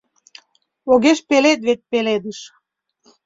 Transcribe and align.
Огеш 0.91 1.19
пелед 1.29 1.59
вет 1.67 1.81
пеледыш 1.89 2.39